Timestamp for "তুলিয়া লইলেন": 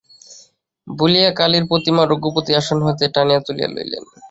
3.45-4.03